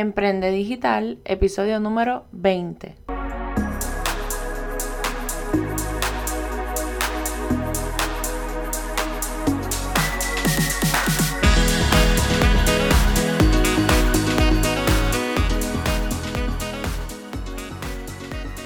Emprende 0.00 0.52
Digital, 0.52 1.18
episodio 1.24 1.80
número 1.80 2.26
20. 2.30 2.94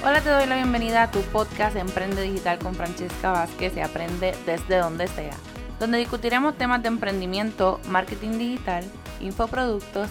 Hola, 0.05 0.21
te 0.21 0.29
doy 0.29 0.47
la 0.47 0.57
bienvenida 0.57 1.05
a 1.05 1.11
tu 1.11 1.21
podcast 1.23 1.77
Emprende 1.77 2.21
Digital 2.21 2.59
con 2.59 2.75
Francesca 2.75 3.31
Vázquez 3.31 3.75
y 3.75 3.81
aprende 3.81 4.35
desde 4.45 4.77
donde 4.77 5.09
sea, 5.09 5.33
donde 5.81 5.97
discutiremos 5.97 6.59
temas 6.59 6.83
de 6.83 6.89
emprendimiento, 6.89 7.81
marketing 7.89 8.33
digital, 8.33 8.85
infoproductos, 9.23 10.11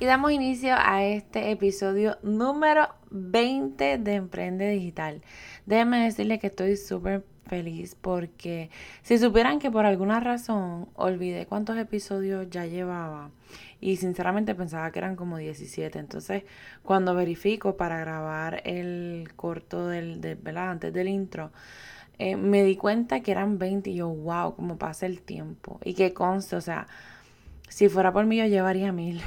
Y 0.00 0.06
damos 0.06 0.32
inicio 0.32 0.74
a 0.78 1.04
este 1.04 1.50
episodio 1.50 2.16
número 2.22 2.88
20 3.10 3.98
de 3.98 4.14
Emprende 4.14 4.70
Digital. 4.70 5.20
Déjenme 5.66 6.02
decirles 6.02 6.40
que 6.40 6.46
estoy 6.46 6.78
súper 6.78 7.22
feliz 7.46 7.96
porque 8.00 8.70
si 9.02 9.18
supieran 9.18 9.58
que 9.58 9.70
por 9.70 9.84
alguna 9.84 10.18
razón 10.18 10.88
olvidé 10.94 11.44
cuántos 11.44 11.76
episodios 11.76 12.48
ya 12.48 12.64
llevaba 12.64 13.30
y 13.78 13.96
sinceramente 13.96 14.54
pensaba 14.54 14.90
que 14.90 15.00
eran 15.00 15.16
como 15.16 15.36
17. 15.36 15.98
Entonces, 15.98 16.44
cuando 16.82 17.14
verifico 17.14 17.76
para 17.76 17.98
grabar 18.00 18.62
el 18.64 19.28
corto 19.36 19.86
del, 19.86 20.38
antes 20.56 20.94
del 20.94 21.08
intro, 21.08 21.52
eh, 22.18 22.36
me 22.36 22.64
di 22.64 22.76
cuenta 22.76 23.20
que 23.20 23.32
eran 23.32 23.58
20 23.58 23.90
y 23.90 23.96
yo, 23.96 24.08
wow, 24.08 24.54
cómo 24.56 24.78
pasa 24.78 25.04
el 25.04 25.20
tiempo. 25.20 25.78
Y 25.84 25.92
que 25.92 26.14
conste, 26.14 26.56
o 26.56 26.62
sea, 26.62 26.86
si 27.68 27.90
fuera 27.90 28.14
por 28.14 28.24
mí 28.24 28.38
yo 28.38 28.46
llevaría 28.46 28.92
mil. 28.92 29.20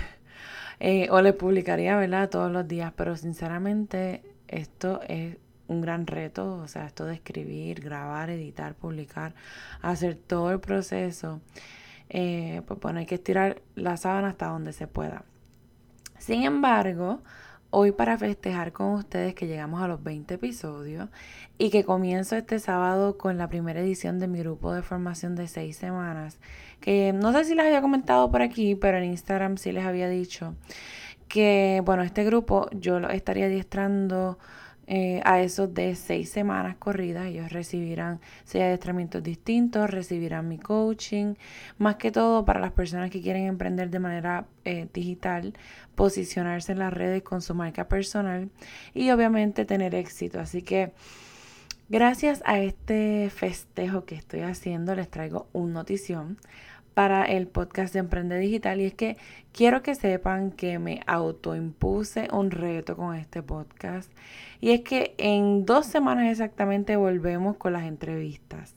Eh, 0.80 1.08
o 1.12 1.22
le 1.22 1.34
publicaría, 1.34 1.98
¿verdad? 1.98 2.30
Todos 2.30 2.52
los 2.52 2.68
días. 2.68 2.94
Pero 2.96 3.16
sinceramente, 3.16 4.24
esto 4.48 5.02
es 5.08 5.38
un 5.68 5.82
gran 5.82 6.08
reto. 6.08 6.58
O 6.58 6.68
sea, 6.68 6.86
esto 6.86 7.06
de 7.06 7.16
escribir, 7.16 7.82
grabar, 7.82 8.30
editar, 8.30 8.76
publicar, 8.76 9.34
hacer 9.82 10.16
todo 10.16 10.52
el 10.52 10.60
proceso 10.60 11.42
eh, 12.10 12.62
pues 12.68 12.80
bueno, 12.80 13.00
hay 13.00 13.06
que 13.08 13.16
estirar 13.16 13.62
la 13.76 13.98
sábana 13.98 14.30
hasta 14.30 14.48
donde 14.48 14.72
se 14.72 14.88
pueda. 14.88 15.24
Sin 16.20 16.44
embargo, 16.44 17.22
hoy 17.76 17.92
para 17.92 18.20
festejar 18.20 18.72
con 18.72 18.94
ustedes 18.94 19.34
que 19.34 19.48
llegamos 19.48 19.82
a 19.82 19.88
los 19.88 20.04
20 20.04 20.36
episodios 20.36 21.10
y 21.58 21.72
que 21.72 21.84
comienzo 21.84 22.36
este 22.36 22.60
sábado 22.60 23.18
con 23.18 23.40
la 23.40 23.50
primera 23.50 23.82
edición 23.82 24.20
de 24.20 24.28
mi 24.28 24.40
grupo 24.40 24.72
de 24.74 24.84
formación 24.84 25.36
de 25.36 25.48
6 25.48 25.76
semanas, 25.76 26.38
que 26.82 27.14
no 27.14 27.34
sé 27.34 27.46
si 27.46 27.56
les 27.56 27.66
había 27.66 27.82
comentado 27.82 28.30
por 28.30 28.44
aquí, 28.44 28.76
pero 28.76 29.00
en 29.00 29.06
Instagram 29.06 29.58
sí 29.58 29.72
les 29.72 29.86
había 29.86 30.08
dicho 30.08 30.54
que, 31.28 31.82
bueno, 31.84 32.04
este 32.04 32.24
grupo 32.24 32.70
yo 32.74 33.00
lo 33.00 33.10
estaría 33.10 33.46
adiestrando 33.46 34.38
eh, 34.86 35.22
a 35.24 35.42
esos 35.42 35.74
de 35.74 35.96
seis 35.96 36.30
semanas 36.30 36.76
corridas. 36.78 37.28
Ellos 37.28 37.52
recibirán 37.52 38.20
seis 38.44 38.64
adiestramientos 38.64 39.24
distintos, 39.24 39.90
recibirán 39.90 40.48
mi 40.48 40.58
coaching, 40.58 41.36
más 41.78 41.96
que 41.96 42.12
todo 42.12 42.44
para 42.44 42.60
las 42.60 42.72
personas 42.72 43.10
que 43.10 43.22
quieren 43.22 43.46
emprender 43.46 43.90
de 43.90 44.00
manera 44.00 44.46
eh, 44.66 44.88
digital, 44.94 45.54
posicionarse 45.96 46.74
en 46.74 46.80
las 46.80 46.92
redes 46.94 47.24
con 47.24 47.42
su 47.42 47.56
marca 47.56 47.88
personal 47.88 48.50
y 48.94 49.10
obviamente 49.12 49.66
tener 49.66 49.96
éxito. 49.96 50.40
Así 50.40 50.62
que 50.62 50.92
gracias 51.88 52.42
a 52.46 52.60
este 52.60 53.30
festejo 53.30 54.06
que 54.06 54.16
estoy 54.16 54.42
haciendo, 54.42 54.96
les 54.96 55.10
traigo 55.10 55.48
un 55.54 55.74
notición 55.74 56.38
para 56.94 57.26
el 57.26 57.48
podcast 57.48 57.94
de 57.94 58.00
Emprende 58.00 58.38
Digital 58.38 58.82
y 58.82 58.86
es 58.86 58.94
que 58.94 59.18
quiero 59.52 59.82
que 59.82 59.96
sepan 59.96 60.52
que 60.52 60.80
me 60.80 61.02
autoimpuse 61.08 62.28
un 62.32 62.52
reto 62.52 62.96
con 62.96 63.16
este 63.16 63.42
podcast 63.42 64.12
y 64.62 64.72
es 64.72 64.82
que 64.82 65.16
en 65.18 65.66
dos 65.66 65.86
semanas 65.86 66.32
exactamente 66.32 66.96
volvemos 66.96 67.58
con 67.58 67.74
las 67.74 67.84
entrevistas. 67.84 68.76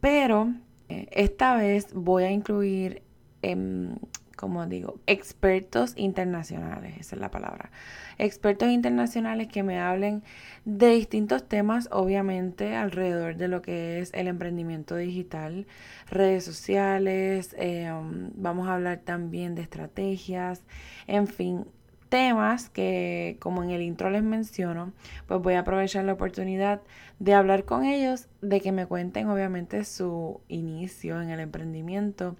Pero 0.00 0.52
eh, 0.88 1.08
esta 1.12 1.56
vez 1.56 1.92
voy 1.94 2.24
a 2.24 2.30
incluir 2.30 3.02
em, 3.42 3.96
como 4.36 4.66
digo, 4.66 5.00
expertos 5.06 5.94
internacionales, 5.96 6.94
esa 7.00 7.16
es 7.16 7.20
la 7.20 7.30
palabra. 7.30 7.70
Expertos 8.18 8.68
internacionales 8.68 9.48
que 9.48 9.62
me 9.62 9.80
hablen 9.80 10.22
de 10.64 10.90
distintos 10.90 11.48
temas, 11.48 11.88
obviamente, 11.90 12.76
alrededor 12.76 13.36
de 13.36 13.48
lo 13.48 13.62
que 13.62 14.00
es 14.00 14.12
el 14.12 14.28
emprendimiento 14.28 14.94
digital, 14.96 15.66
redes 16.08 16.44
sociales, 16.44 17.56
eh, 17.58 17.90
vamos 18.34 18.68
a 18.68 18.74
hablar 18.74 19.00
también 19.04 19.54
de 19.54 19.62
estrategias, 19.62 20.62
en 21.06 21.26
fin, 21.26 21.64
temas 22.08 22.68
que, 22.68 23.36
como 23.40 23.64
en 23.64 23.70
el 23.70 23.82
intro 23.82 24.10
les 24.10 24.22
menciono, 24.22 24.92
pues 25.26 25.40
voy 25.40 25.54
a 25.54 25.60
aprovechar 25.60 26.04
la 26.04 26.12
oportunidad 26.12 26.82
de 27.18 27.34
hablar 27.34 27.64
con 27.64 27.84
ellos, 27.84 28.28
de 28.42 28.60
que 28.60 28.70
me 28.72 28.86
cuenten, 28.86 29.28
obviamente, 29.28 29.84
su 29.84 30.40
inicio 30.48 31.20
en 31.20 31.30
el 31.30 31.40
emprendimiento 31.40 32.36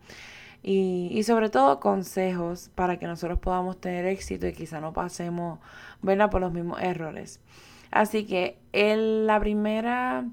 y, 0.69 1.23
sobre 1.23 1.49
todo 1.49 1.79
consejos 1.79 2.71
para 2.75 2.99
que 2.99 3.07
nosotros 3.07 3.39
podamos 3.39 3.81
tener 3.81 4.05
éxito 4.05 4.49
y 4.49 4.53
quizá 4.53 4.81
no 4.81 4.93
pasemos 4.93 5.61
por 6.03 6.41
los 6.41 6.53
mismos 6.53 6.83
errores. 6.83 7.41
Así 7.93 8.27
que 8.27 8.59
el, 8.73 9.29
la 9.29 9.39
primera 9.39 10.25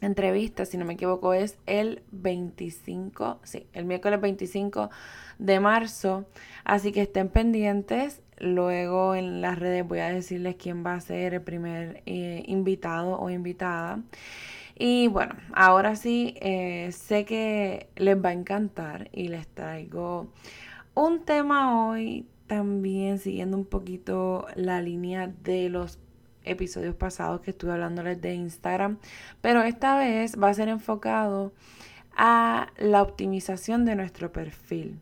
entrevista, 0.00 0.64
si 0.64 0.76
no 0.76 0.84
me 0.84 0.94
equivoco, 0.94 1.32
es 1.32 1.58
el 1.66 2.02
25, 2.10 3.38
sí, 3.44 3.68
el 3.72 3.84
miércoles 3.84 4.20
25 4.20 4.90
de 5.38 5.60
marzo. 5.60 6.26
Así 6.64 6.90
que 6.90 7.02
estén 7.02 7.28
pendientes. 7.28 8.22
Luego 8.38 9.14
en 9.14 9.40
las 9.40 9.60
redes 9.60 9.86
voy 9.86 10.00
a 10.00 10.08
decirles 10.08 10.56
quién 10.56 10.84
va 10.84 10.94
a 10.94 11.00
ser 11.00 11.34
el 11.34 11.42
primer 11.42 12.02
eh, 12.04 12.42
invitado 12.48 13.16
o 13.20 13.30
invitada. 13.30 14.00
Y 14.78 15.08
bueno, 15.08 15.34
ahora 15.54 15.96
sí, 15.96 16.34
eh, 16.40 16.90
sé 16.92 17.24
que 17.24 17.88
les 17.96 18.22
va 18.22 18.28
a 18.28 18.32
encantar 18.32 19.08
y 19.10 19.28
les 19.28 19.48
traigo 19.48 20.28
un 20.94 21.24
tema 21.24 21.88
hoy 21.88 22.26
también 22.46 23.18
siguiendo 23.18 23.56
un 23.56 23.64
poquito 23.64 24.46
la 24.54 24.82
línea 24.82 25.32
de 25.42 25.70
los 25.70 25.98
episodios 26.44 26.94
pasados 26.94 27.40
que 27.40 27.50
estuve 27.50 27.72
hablándoles 27.72 28.20
de 28.20 28.34
Instagram, 28.34 28.98
pero 29.40 29.62
esta 29.62 29.96
vez 29.96 30.40
va 30.40 30.50
a 30.50 30.54
ser 30.54 30.68
enfocado 30.68 31.52
a 32.14 32.68
la 32.78 33.02
optimización 33.02 33.86
de 33.86 33.96
nuestro 33.96 34.30
perfil. 34.30 35.00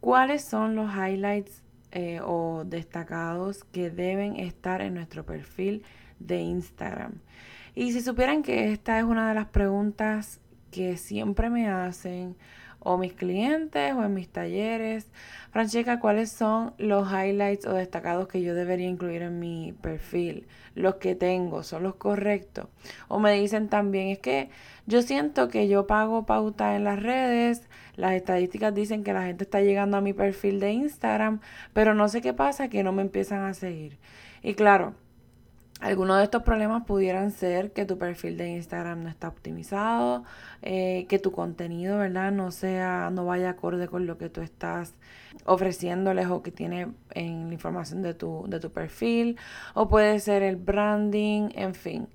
¿Cuáles 0.00 0.44
son 0.44 0.76
los 0.76 0.90
highlights 0.94 1.62
eh, 1.90 2.20
o 2.24 2.62
destacados 2.64 3.64
que 3.64 3.90
deben 3.90 4.36
estar 4.36 4.80
en 4.80 4.94
nuestro 4.94 5.26
perfil 5.26 5.82
de 6.20 6.40
Instagram? 6.40 7.14
Y 7.74 7.92
si 7.92 8.00
supieran 8.00 8.42
que 8.42 8.72
esta 8.72 8.98
es 8.98 9.04
una 9.04 9.28
de 9.28 9.34
las 9.34 9.46
preguntas 9.46 10.40
que 10.70 10.96
siempre 10.96 11.50
me 11.50 11.68
hacen 11.68 12.36
o 12.80 12.96
mis 12.96 13.12
clientes 13.12 13.94
o 13.94 14.02
en 14.04 14.14
mis 14.14 14.28
talleres, 14.28 15.06
Francesca, 15.50 16.00
¿cuáles 16.00 16.32
son 16.32 16.72
los 16.78 17.08
highlights 17.12 17.66
o 17.66 17.74
destacados 17.74 18.28
que 18.28 18.42
yo 18.42 18.54
debería 18.54 18.88
incluir 18.88 19.22
en 19.22 19.38
mi 19.38 19.74
perfil? 19.80 20.46
Los 20.74 20.96
que 20.96 21.14
tengo, 21.14 21.62
¿son 21.62 21.82
los 21.82 21.96
correctos? 21.96 22.68
O 23.08 23.18
me 23.18 23.32
dicen 23.34 23.68
también, 23.68 24.08
es 24.08 24.18
que 24.18 24.48
yo 24.86 25.02
siento 25.02 25.48
que 25.48 25.68
yo 25.68 25.86
pago 25.86 26.24
pauta 26.24 26.74
en 26.76 26.84
las 26.84 27.02
redes, 27.02 27.68
las 27.96 28.12
estadísticas 28.12 28.74
dicen 28.74 29.04
que 29.04 29.12
la 29.12 29.26
gente 29.26 29.44
está 29.44 29.60
llegando 29.60 29.96
a 29.96 30.00
mi 30.00 30.12
perfil 30.12 30.58
de 30.60 30.72
Instagram, 30.72 31.40
pero 31.72 31.94
no 31.94 32.08
sé 32.08 32.22
qué 32.22 32.32
pasa 32.32 32.68
que 32.68 32.82
no 32.82 32.92
me 32.92 33.02
empiezan 33.02 33.44
a 33.44 33.54
seguir. 33.54 33.98
Y 34.42 34.54
claro, 34.54 34.94
algunos 35.80 36.18
de 36.18 36.24
estos 36.24 36.42
problemas 36.42 36.84
pudieran 36.84 37.30
ser 37.30 37.72
que 37.72 37.86
tu 37.86 37.96
perfil 37.98 38.36
de 38.36 38.50
Instagram 38.50 39.02
no 39.02 39.08
está 39.08 39.28
optimizado, 39.28 40.24
eh, 40.62 41.06
que 41.08 41.18
tu 41.18 41.32
contenido, 41.32 41.98
¿verdad? 41.98 42.32
No 42.32 42.50
sea, 42.50 43.10
no 43.10 43.24
vaya 43.24 43.50
acorde 43.50 43.88
con 43.88 44.06
lo 44.06 44.18
que 44.18 44.28
tú 44.28 44.42
estás 44.42 44.94
ofreciéndoles 45.46 46.26
o 46.28 46.42
que 46.42 46.50
tiene 46.50 46.88
en 47.12 47.48
la 47.48 47.54
información 47.54 48.02
de 48.02 48.14
tu, 48.14 48.44
de 48.48 48.60
tu 48.60 48.70
perfil, 48.70 49.38
o 49.74 49.88
puede 49.88 50.20
ser 50.20 50.42
el 50.42 50.56
branding, 50.56 51.48
en 51.54 51.74
fin. 51.74 52.08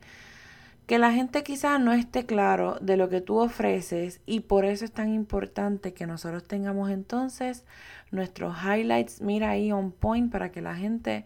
Que 0.85 0.99
la 0.99 1.11
gente 1.11 1.43
quizás 1.43 1.79
no 1.79 1.93
esté 1.93 2.27
claro 2.27 2.77
de 2.79 2.97
lo 2.97 3.09
que 3.09 3.19
tú 3.19 3.39
ofreces 3.39 4.21
y 4.27 4.41
por 4.41 4.65
eso 4.65 4.85
es 4.85 4.91
tan 4.91 5.11
importante 5.11 5.95
que 5.95 6.05
nosotros 6.05 6.43
tengamos 6.43 6.91
entonces 6.91 7.65
nuestros 8.11 8.55
highlights, 8.63 9.21
mira 9.21 9.49
ahí 9.49 9.71
on 9.71 9.91
point 9.91 10.31
para 10.31 10.51
que 10.51 10.61
la 10.61 10.75
gente 10.75 11.25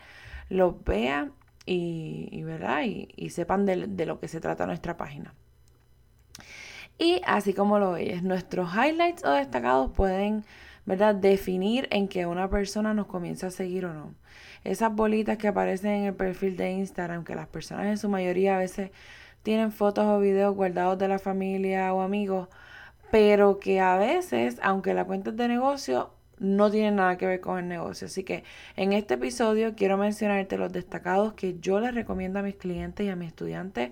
los 0.49 0.81
vea 0.85 1.29
y, 1.65 2.43
¿verdad? 2.43 2.81
y, 2.83 3.29
sepan 3.29 3.65
de, 3.65 4.05
lo 4.05 4.19
que 4.19 4.27
se 4.27 4.41
trata 4.41 4.65
nuestra 4.65 4.97
página. 4.97 5.33
Y 6.97 7.21
así 7.25 7.53
como 7.53 7.79
lo 7.79 7.91
oyes, 7.91 8.23
nuestros 8.23 8.73
highlights 8.73 9.23
o 9.23 9.31
destacados 9.31 9.91
pueden 9.91 10.43
¿verdad? 10.85 11.15
definir 11.15 11.87
en 11.91 12.07
que 12.07 12.25
una 12.25 12.49
persona 12.49 12.93
nos 12.93 13.07
comienza 13.07 13.47
a 13.47 13.51
seguir 13.51 13.85
o 13.85 13.93
no. 13.93 14.15
Esas 14.63 14.93
bolitas 14.93 15.37
que 15.37 15.47
aparecen 15.47 15.91
en 15.91 16.03
el 16.05 16.13
perfil 16.15 16.57
de 16.57 16.71
Instagram, 16.71 17.23
que 17.23 17.35
las 17.35 17.47
personas 17.47 17.85
en 17.85 17.97
su 17.97 18.09
mayoría 18.09 18.55
a 18.55 18.59
veces 18.59 18.91
tienen 19.43 19.71
fotos 19.71 20.05
o 20.05 20.19
videos 20.19 20.53
guardados 20.55 20.97
de 20.97 21.07
la 21.07 21.19
familia 21.19 21.93
o 21.93 22.01
amigos, 22.01 22.49
pero 23.11 23.59
que 23.59 23.79
a 23.79 23.97
veces, 23.97 24.59
aunque 24.61 24.93
la 24.93 25.05
cuenta 25.05 25.29
es 25.29 25.37
de 25.37 25.47
negocio, 25.47 26.11
no 26.39 26.71
tienen 26.71 26.95
nada 26.95 27.17
que 27.17 27.25
ver 27.25 27.39
con 27.41 27.59
el 27.59 27.67
negocio. 27.67 28.07
Así 28.07 28.23
que 28.23 28.43
en 28.75 28.93
este 28.93 29.15
episodio 29.15 29.75
quiero 29.75 29.97
mencionarte 29.97 30.57
los 30.57 30.71
destacados 30.71 31.33
que 31.33 31.59
yo 31.59 31.79
les 31.79 31.93
recomiendo 31.93 32.39
a 32.39 32.43
mis 32.43 32.55
clientes 32.55 33.05
y 33.05 33.09
a 33.09 33.15
mis 33.15 33.29
estudiantes 33.29 33.91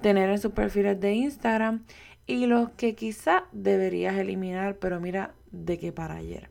tener 0.00 0.28
en 0.30 0.38
sus 0.38 0.52
perfiles 0.52 1.00
de 1.00 1.14
Instagram 1.14 1.84
y 2.26 2.46
los 2.46 2.70
que 2.70 2.94
quizá 2.94 3.44
deberías 3.52 4.16
eliminar, 4.16 4.76
pero 4.76 5.00
mira 5.00 5.32
de 5.52 5.78
qué 5.78 5.92
para 5.92 6.16
ayer. 6.16 6.50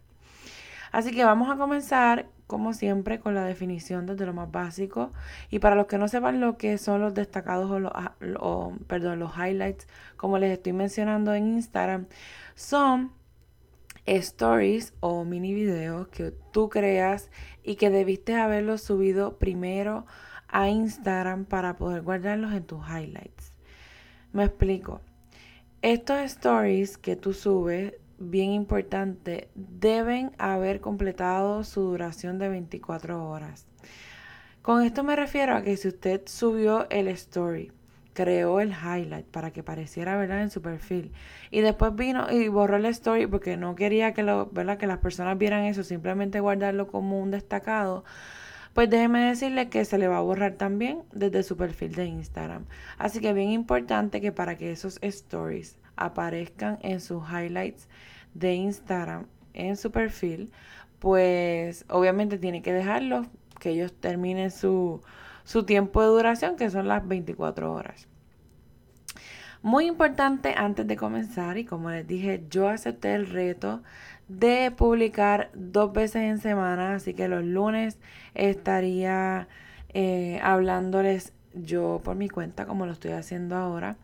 Así 0.92 1.12
que 1.12 1.26
vamos 1.26 1.50
a 1.50 1.58
comenzar, 1.58 2.28
como 2.48 2.74
siempre, 2.74 3.20
con 3.20 3.36
la 3.36 3.44
definición 3.44 4.06
desde 4.06 4.26
lo 4.26 4.34
más 4.34 4.50
básico. 4.50 5.12
Y 5.50 5.60
para 5.60 5.76
los 5.76 5.88
que 5.88 5.98
no 5.98 6.08
sepan 6.08 6.40
lo 6.40 6.58
que 6.58 6.78
son 6.78 7.02
los 7.02 7.14
destacados 7.14 7.70
o, 7.70 7.80
los, 7.80 7.92
perdón, 8.88 9.20
los 9.20 9.36
highlights, 9.38 9.88
como 10.16 10.38
les 10.38 10.54
estoy 10.54 10.72
mencionando 10.72 11.34
en 11.34 11.48
Instagram, 11.48 12.06
son 12.56 13.12
stories 14.06 14.94
o 15.00 15.24
mini 15.24 15.54
videos 15.54 16.08
que 16.10 16.32
tú 16.52 16.70
creas 16.70 17.30
y 17.64 17.76
que 17.76 17.90
debiste 17.90 18.36
haberlos 18.36 18.82
subido 18.82 19.38
primero 19.38 20.06
a 20.48 20.70
Instagram 20.70 21.46
para 21.46 21.76
poder 21.76 22.02
guardarlos 22.02 22.54
en 22.54 22.64
tus 22.64 22.80
highlights. 22.88 23.54
Me 24.32 24.44
explico. 24.44 25.02
Estos 25.82 26.20
stories 26.22 26.98
que 26.98 27.16
tú 27.16 27.34
subes, 27.34 27.94
bien 28.18 28.52
importante, 28.52 29.50
deben 29.56 30.32
haber 30.38 30.82
completado 30.82 31.64
su 31.64 31.82
duración 31.82 32.40
de 32.40 32.50
24 32.50 33.30
horas. 33.30 33.68
Con 34.62 34.82
esto 34.82 35.04
me 35.04 35.16
refiero 35.16 35.56
a 35.56 35.62
que 35.62 35.78
si 35.78 35.90
usted 35.90 36.24
subió 36.26 36.90
el 36.90 37.08
story, 37.10 37.72
creó 38.16 38.62
el 38.62 38.72
highlight 38.72 39.28
para 39.28 39.52
que 39.52 39.62
pareciera, 39.62 40.18
¿verdad?, 40.18 40.42
en 40.42 40.50
su 40.50 40.62
perfil. 40.62 41.12
Y 41.52 41.62
después 41.62 41.94
vino 41.96 42.32
y 42.32 42.48
borró 42.48 42.78
el 42.78 42.86
story 42.88 43.28
porque 43.28 43.58
no 43.58 43.76
quería 43.76 44.14
que, 44.14 44.24
lo, 44.24 44.48
¿verdad? 44.48 44.78
que 44.78 44.88
las 44.88 45.00
personas 45.00 45.38
vieran 45.38 45.66
eso, 45.66 45.84
simplemente 45.84 46.40
guardarlo 46.40 46.88
como 46.88 47.22
un 47.22 47.30
destacado. 47.30 48.06
Pues 48.74 48.90
déjeme 48.90 49.26
decirle 49.26 49.70
que 49.70 49.86
se 49.86 49.98
le 49.98 50.08
va 50.08 50.18
a 50.18 50.22
borrar 50.22 50.54
también 50.54 51.04
desde 51.14 51.44
su 51.44 51.58
perfil 51.58 51.94
de 51.94 52.06
Instagram. 52.06 52.66
Así 52.98 53.20
que 53.20 53.34
bien 53.34 53.52
importante 53.52 54.22
que 54.22 54.32
para 54.32 54.58
que 54.58 54.72
esos 54.72 54.98
stories 55.02 55.78
aparezcan 55.98 56.80
en 56.82 57.02
sus 57.02 57.22
highlights 57.30 57.88
de 58.34 58.54
Instagram 58.56 59.28
en 59.54 59.78
su 59.78 59.92
perfil, 59.92 60.52
pues 61.00 61.86
obviamente 61.90 62.38
tiene 62.38 62.62
que 62.62 62.74
dejarlos 62.74 63.28
que 63.60 63.72
ellos 63.72 63.94
terminen 63.94 64.52
su, 64.52 65.02
su 65.46 65.64
tiempo 65.64 66.02
de 66.02 66.08
duración, 66.08 66.58
que 66.58 66.70
son 66.70 66.90
las 66.90 67.08
24 67.08 67.72
horas. 67.72 68.08
Muy 69.62 69.86
importante 69.86 70.54
antes 70.56 70.86
de 70.86 70.98
comenzar, 70.98 71.58
y 71.58 71.66
como 71.66 71.90
les 71.90 72.06
dije, 72.06 72.44
yo 72.52 72.68
acepté 72.68 73.16
el 73.16 73.28
reto 73.28 73.82
de 74.28 74.72
publicar 74.72 75.50
dos 75.54 75.94
veces 75.94 76.24
en 76.24 76.40
semana, 76.40 76.96
así 76.96 77.14
que 77.14 77.28
los 77.28 77.44
lunes 77.44 77.98
estaría 78.34 79.48
eh, 79.94 80.40
hablándoles 80.44 81.34
yo 81.54 82.02
por 82.04 82.16
mi 82.16 82.30
cuenta, 82.30 82.66
como 82.66 82.86
lo 82.86 82.92
estoy 82.92 83.12
haciendo 83.12 83.56
ahora. 83.56 83.96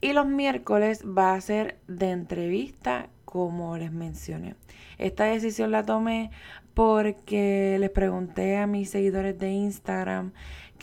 Y 0.00 0.14
los 0.14 0.26
miércoles 0.26 1.04
va 1.06 1.34
a 1.34 1.40
ser 1.40 1.78
de 1.86 2.10
entrevista, 2.10 3.08
como 3.24 3.78
les 3.78 3.92
mencioné. 3.92 4.56
Esta 4.98 5.24
decisión 5.24 5.70
la 5.70 5.84
tomé 5.84 6.30
porque 6.74 7.76
les 7.78 7.90
pregunté 7.90 8.56
a 8.56 8.66
mis 8.66 8.90
seguidores 8.90 9.38
de 9.38 9.50
Instagram 9.52 10.32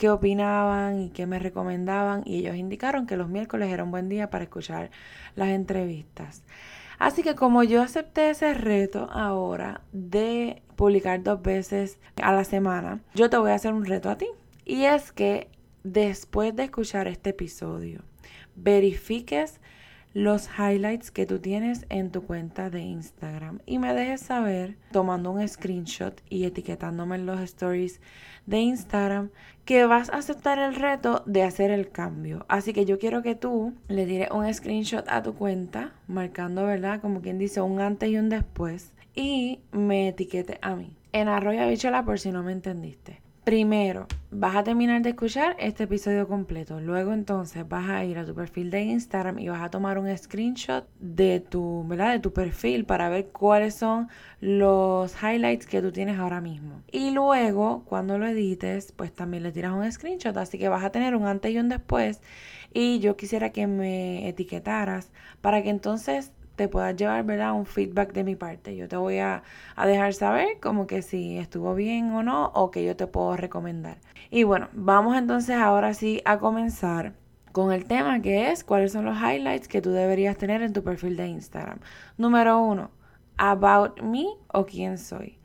qué 0.00 0.08
opinaban 0.08 0.98
y 0.98 1.10
qué 1.10 1.26
me 1.26 1.38
recomendaban 1.38 2.22
y 2.24 2.38
ellos 2.38 2.56
indicaron 2.56 3.06
que 3.06 3.18
los 3.18 3.28
miércoles 3.28 3.70
era 3.70 3.84
un 3.84 3.90
buen 3.90 4.08
día 4.08 4.30
para 4.30 4.44
escuchar 4.44 4.90
las 5.36 5.50
entrevistas. 5.50 6.42
Así 6.98 7.22
que 7.22 7.34
como 7.34 7.62
yo 7.64 7.82
acepté 7.82 8.30
ese 8.30 8.54
reto 8.54 9.10
ahora 9.12 9.82
de 9.92 10.62
publicar 10.74 11.22
dos 11.22 11.42
veces 11.42 11.98
a 12.22 12.32
la 12.32 12.44
semana, 12.44 13.02
yo 13.14 13.28
te 13.28 13.36
voy 13.36 13.50
a 13.50 13.56
hacer 13.56 13.74
un 13.74 13.84
reto 13.84 14.08
a 14.08 14.16
ti. 14.16 14.26
Y 14.64 14.84
es 14.84 15.12
que 15.12 15.50
después 15.84 16.56
de 16.56 16.64
escuchar 16.64 17.06
este 17.06 17.30
episodio, 17.30 18.02
verifiques 18.56 19.60
los 20.12 20.48
highlights 20.58 21.10
que 21.10 21.24
tú 21.24 21.38
tienes 21.38 21.86
en 21.88 22.10
tu 22.10 22.22
cuenta 22.22 22.68
de 22.68 22.80
Instagram 22.80 23.60
y 23.64 23.78
me 23.78 23.94
dejes 23.94 24.22
saber 24.22 24.76
tomando 24.92 25.30
un 25.30 25.46
screenshot 25.46 26.20
y 26.28 26.44
etiquetándome 26.44 27.18
los 27.18 27.38
stories 27.40 28.00
de 28.46 28.58
Instagram 28.58 29.30
que 29.70 29.86
vas 29.86 30.10
a 30.10 30.16
aceptar 30.16 30.58
el 30.58 30.74
reto 30.74 31.22
de 31.26 31.44
hacer 31.44 31.70
el 31.70 31.92
cambio. 31.92 32.44
Así 32.48 32.72
que 32.72 32.84
yo 32.84 32.98
quiero 32.98 33.22
que 33.22 33.36
tú 33.36 33.72
le 33.86 34.04
tires 34.04 34.32
un 34.32 34.52
screenshot 34.52 35.08
a 35.08 35.22
tu 35.22 35.36
cuenta, 35.36 35.92
marcando, 36.08 36.64
¿verdad? 36.64 37.00
Como 37.00 37.20
quien 37.22 37.38
dice, 37.38 37.60
un 37.60 37.80
antes 37.80 38.10
y 38.10 38.16
un 38.16 38.30
después, 38.30 38.92
y 39.14 39.60
me 39.70 40.08
etiquete 40.08 40.58
a 40.60 40.74
mí. 40.74 40.96
En 41.12 41.28
arroyo 41.28 41.68
bichola 41.68 42.04
por 42.04 42.18
si 42.18 42.32
no 42.32 42.42
me 42.42 42.50
entendiste. 42.50 43.20
Primero, 43.44 44.06
vas 44.30 44.54
a 44.54 44.62
terminar 44.62 45.00
de 45.00 45.10
escuchar 45.10 45.56
este 45.58 45.84
episodio 45.84 46.28
completo. 46.28 46.78
Luego 46.78 47.14
entonces 47.14 47.66
vas 47.66 47.88
a 47.88 48.04
ir 48.04 48.18
a 48.18 48.26
tu 48.26 48.34
perfil 48.34 48.70
de 48.70 48.82
Instagram 48.82 49.38
y 49.38 49.48
vas 49.48 49.62
a 49.62 49.70
tomar 49.70 49.98
un 49.98 50.14
screenshot 50.16 50.86
de 51.00 51.40
tu, 51.40 51.86
¿verdad? 51.88 52.12
De 52.12 52.18
tu 52.18 52.34
perfil 52.34 52.84
para 52.84 53.08
ver 53.08 53.28
cuáles 53.28 53.74
son 53.74 54.08
los 54.40 55.16
highlights 55.22 55.66
que 55.66 55.80
tú 55.80 55.90
tienes 55.90 56.18
ahora 56.18 56.42
mismo. 56.42 56.82
Y 56.92 57.12
luego, 57.12 57.82
cuando 57.86 58.18
lo 58.18 58.26
edites, 58.26 58.92
pues 58.92 59.10
también 59.10 59.42
le 59.42 59.52
tiras 59.52 59.72
un 59.72 59.90
screenshot. 59.90 60.36
Así 60.36 60.58
que 60.58 60.68
vas 60.68 60.84
a 60.84 60.90
tener 60.90 61.16
un 61.16 61.26
antes 61.26 61.50
y 61.50 61.58
un 61.58 61.70
después. 61.70 62.20
Y 62.74 63.00
yo 63.00 63.16
quisiera 63.16 63.50
que 63.50 63.66
me 63.66 64.28
etiquetaras 64.28 65.10
para 65.40 65.62
que 65.62 65.70
entonces 65.70 66.30
te 66.60 66.68
puedas 66.68 66.94
llevar, 66.94 67.24
¿verdad? 67.24 67.54
Un 67.54 67.64
feedback 67.64 68.12
de 68.12 68.22
mi 68.22 68.36
parte. 68.36 68.76
Yo 68.76 68.86
te 68.86 68.94
voy 68.96 69.16
a, 69.16 69.42
dejar 69.82 70.12
saber 70.12 70.60
como 70.60 70.86
que 70.86 71.00
si 71.00 71.38
estuvo 71.38 71.74
bien 71.74 72.12
o 72.12 72.22
no 72.22 72.48
o 72.48 72.70
que 72.70 72.84
yo 72.84 72.94
te 72.96 73.06
puedo 73.06 73.34
recomendar. 73.34 73.96
Y 74.30 74.42
bueno, 74.42 74.68
vamos 74.74 75.16
entonces 75.16 75.56
ahora 75.56 75.94
sí 75.94 76.20
a 76.26 76.38
comenzar 76.38 77.14
con 77.52 77.72
el 77.72 77.86
tema 77.86 78.20
que 78.20 78.50
es 78.50 78.62
cuáles 78.62 78.92
son 78.92 79.06
los 79.06 79.16
highlights 79.16 79.68
que 79.68 79.80
tú 79.80 79.90
deberías 79.90 80.36
tener 80.36 80.60
en 80.60 80.74
tu 80.74 80.84
perfil 80.84 81.16
de 81.16 81.28
Instagram. 81.28 81.78
Número 82.18 82.60
uno, 82.60 82.90
about 83.38 84.02
me 84.02 84.26
o 84.52 84.66
quién 84.66 84.98
soy. 84.98 85.38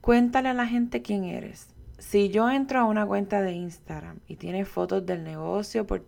Cuéntale 0.00 0.48
a 0.48 0.54
la 0.54 0.66
gente 0.66 1.00
quién 1.00 1.22
eres 1.26 1.75
si 1.98 2.28
yo 2.28 2.50
entro 2.50 2.80
a 2.80 2.84
una 2.84 3.06
cuenta 3.06 3.42
de 3.42 3.52
Instagram 3.52 4.20
y 4.26 4.36
tiene 4.36 4.64
fotos 4.64 5.06
del 5.06 5.24
negocio 5.24 5.86
por 5.86 6.02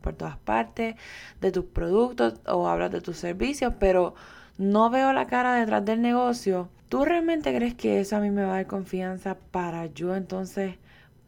por 0.00 0.14
todas 0.14 0.38
partes, 0.38 0.96
de 1.40 1.52
tus 1.52 1.66
productos 1.66 2.40
o 2.46 2.68
hablas 2.68 2.90
de 2.90 3.00
tus 3.00 3.18
servicios, 3.18 3.74
pero 3.78 4.14
no 4.58 4.90
veo 4.90 5.12
la 5.12 5.26
cara 5.26 5.54
detrás 5.54 5.84
del 5.84 6.02
negocio, 6.02 6.68
¿tú 6.88 7.04
realmente 7.04 7.54
crees 7.54 7.74
que 7.74 8.00
eso 8.00 8.16
a 8.16 8.20
mí 8.20 8.30
me 8.30 8.42
va 8.42 8.52
a 8.52 8.56
dar 8.56 8.66
confianza 8.66 9.36
para 9.50 9.86
yo 9.86 10.16
entonces 10.16 10.76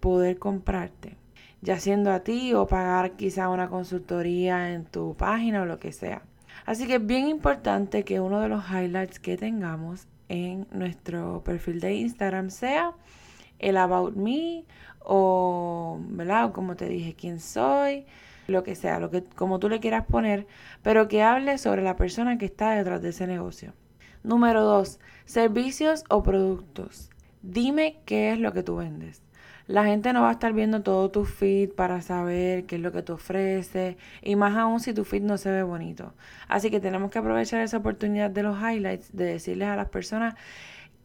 poder 0.01 0.39
comprarte? 0.39 1.17
Ya 1.61 1.79
siendo 1.79 2.13
a 2.13 2.21
ti 2.21 2.55
o 2.55 2.67
pagar 2.67 3.13
quizá 3.13 3.49
una 3.49 3.69
consultoría 3.69 4.73
en 4.73 4.85
tu 4.85 5.15
página 5.17 5.63
o 5.63 5.67
lo 5.67 5.79
que 5.79 5.93
sea. 5.93 6.23
Así 6.67 6.87
que 6.87 6.97
es 6.97 7.07
bien 7.07 7.29
importante 7.29 8.05
que 8.05 8.21
uno 8.21 8.41
de 8.41 8.49
los 8.49 8.65
highlights 8.69 9.19
que 9.21 9.37
tengamos 9.37 10.07
en 10.29 10.67
nuestro 10.71 11.43
perfil 11.45 11.81
de 11.81 11.95
Instagram 11.95 12.51
sea 12.51 12.93
el 13.63 13.79
about 13.79 14.15
me 14.15 14.65
o, 14.99 15.99
¿verdad? 16.09 16.53
como 16.53 16.77
te 16.77 16.89
dije, 16.89 17.15
quién 17.15 17.41
soy, 17.41 18.07
lo 18.47 18.63
que 18.63 18.75
sea, 18.75 19.01
lo 19.01 19.11
que 19.11 19.25
como 19.25 19.59
tú 19.59 19.69
le 19.69 19.81
quieras 19.81 20.05
poner, 20.07 20.47
pero 20.83 21.09
que 21.09 21.23
hable 21.23 21.59
sobre 21.59 21.83
la 21.83 21.97
persona 21.97 22.39
que 22.39 22.47
está 22.47 22.73
detrás 22.73 23.03
de 23.03 23.11
ese 23.11 23.27
negocio. 23.27 23.73
Número 24.23 24.63
dos, 24.63 25.01
servicios 25.25 26.05
o 26.09 26.23
productos. 26.23 27.11
Dime 27.43 27.99
qué 28.05 28.33
es 28.33 28.39
lo 28.39 28.53
que 28.53 28.63
tú 28.63 28.77
vendes. 28.77 29.23
La 29.67 29.85
gente 29.85 30.13
no 30.13 30.23
va 30.23 30.29
a 30.29 30.33
estar 30.33 30.53
viendo 30.53 30.83
todo 30.83 31.11
tu 31.11 31.25
feed 31.25 31.71
para 31.71 32.03
saber 32.03 32.67
qué 32.67 32.77
es 32.77 32.83
lo 32.83 32.93
que 32.93 33.03
tú 33.03 33.15
ofreces 33.15 33.97
y 34.21 34.37
más 34.37 34.57
aún 34.57 34.81
si 34.81 34.93
tu 34.93 35.05
feed 35.05 35.23
no 35.23 35.39
se 35.39 35.51
ve 35.51 35.63
bonito. 35.63 36.15
Así 36.49 36.71
que 36.71 36.81
tenemos 36.81 37.11
que 37.11 37.19
aprovechar 37.19 37.61
esa 37.63 37.79
oportunidad 37.79 38.31
de 38.31 38.43
los 38.43 38.59
highlights 38.59 39.15
de 39.17 39.25
decirles 39.25 39.69
a 39.69 39.77
las 39.77 39.89
personas 39.89 40.35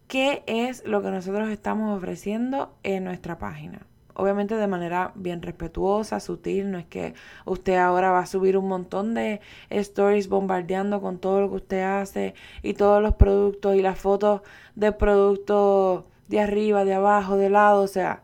qué 0.07 0.43
es 0.47 0.83
lo 0.85 1.01
que 1.01 1.11
nosotros 1.11 1.49
estamos 1.49 1.95
ofreciendo 1.97 2.75
en 2.83 3.03
nuestra 3.03 3.37
página. 3.37 3.85
Obviamente 4.13 4.55
de 4.55 4.67
manera 4.67 5.11
bien 5.15 5.41
respetuosa, 5.43 6.19
sutil, 6.19 6.71
no 6.71 6.79
es 6.79 6.85
que 6.87 7.13
usted 7.45 7.75
ahora 7.75 8.11
va 8.11 8.19
a 8.19 8.25
subir 8.25 8.57
un 8.57 8.67
montón 8.67 9.13
de 9.13 9.41
stories 9.69 10.27
bombardeando 10.27 11.01
con 11.01 11.19
todo 11.19 11.41
lo 11.41 11.49
que 11.49 11.55
usted 11.57 11.83
hace 11.83 12.33
y 12.63 12.73
todos 12.73 13.01
los 13.01 13.15
productos 13.15 13.75
y 13.75 13.81
las 13.81 13.99
fotos 13.99 14.41
de 14.75 14.91
productos 14.91 16.05
de 16.27 16.39
arriba, 16.39 16.83
de 16.83 16.95
abajo, 16.95 17.37
de 17.37 17.49
lado, 17.49 17.81
o 17.83 17.87
sea, 17.87 18.23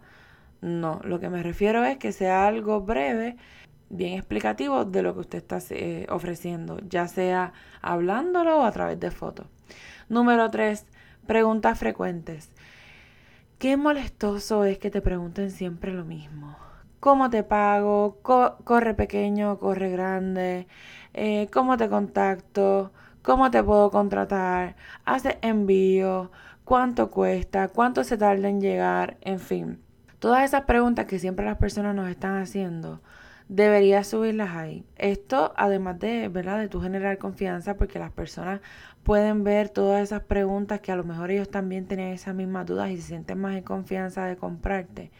No, 0.62 1.02
lo 1.04 1.20
que 1.20 1.30
me 1.30 1.44
refiero 1.44 1.84
es 1.86 1.98
que 1.98 2.12
sea 2.14 2.48
algo 2.48 2.82
breve, 2.82 3.38
bien 3.90 4.14
explicativo 4.18 4.86
de 4.86 5.04
lo 5.04 5.14
que 5.14 5.22
usted 5.22 5.38
está 5.40 5.60
eh, 5.72 6.08
ofreciendo, 6.10 6.80
ya 6.90 7.08
sea 7.08 7.54
hablándolo 7.82 8.60
o 8.60 8.66
a 8.66 8.72
través 8.72 9.00
de 9.00 9.12
fotos. 9.12 9.48
Número 10.10 10.50
tres, 10.52 10.86
preguntas 11.26 11.80
frecuentes. 11.80 12.52
Qué 13.60 13.78
molestoso 13.78 14.66
es 14.66 14.78
que 14.78 14.92
te 14.92 15.02
pregunten 15.02 15.52
siempre 15.52 15.94
lo 15.94 16.04
mismo. 16.06 16.58
¿Cómo 17.00 17.30
te 17.30 17.44
pago? 17.44 18.20
¿Corre 18.22 18.94
pequeño? 18.94 19.60
¿Corre 19.60 19.92
grande? 19.92 20.68
Eh, 21.14 21.50
¿Cómo 21.52 21.78
te 21.78 21.90
contacto? 21.90 22.92
¿Cómo 23.22 23.52
te 23.52 23.64
puedo 23.64 23.92
contratar? 23.92 24.76
¿Hace 25.06 25.38
envío? 25.42 26.32
¿Cuánto 26.66 27.12
cuesta? 27.12 27.68
¿Cuánto 27.68 28.04
se 28.04 28.18
tarda 28.18 28.50
en 28.50 28.62
llegar? 28.62 29.18
En 29.22 29.40
fin, 29.40 29.82
todas 30.20 30.44
esas 30.44 30.64
preguntas 30.64 31.06
que 31.06 31.20
siempre 31.20 31.46
las 31.46 31.58
personas 31.58 31.94
nos 31.96 32.10
están 32.10 32.38
haciendo, 32.42 33.02
deberías 33.50 34.08
subirlas 34.08 34.56
ahí. 34.56 34.86
Esto, 34.96 35.54
además 35.58 36.00
de, 36.00 36.30
¿verdad? 36.30 36.60
De 36.60 36.70
tu 36.70 36.82
generar 36.82 37.18
confianza, 37.18 37.76
porque 37.76 38.00
las 38.00 38.12
personas 38.12 38.62
pueden 39.04 39.44
ver 39.44 39.70
todas 39.70 40.02
esas 40.02 40.24
preguntas 40.24 40.82
que 40.82 40.92
a 40.92 40.96
lo 40.96 41.04
mejor 41.04 41.32
ellos 41.32 41.50
también 41.50 41.86
tienen 41.86 42.14
esas 42.14 42.34
mismas 42.34 42.66
dudas 42.66 42.90
y 42.90 42.98
se 42.98 43.04
sienten 43.04 43.40
más 43.40 43.56
en 43.56 43.64
confianza 43.64 44.26
de 44.26 44.38
comprarte. 44.38 45.12